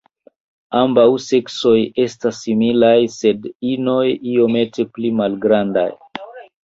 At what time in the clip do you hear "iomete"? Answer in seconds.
4.33-4.87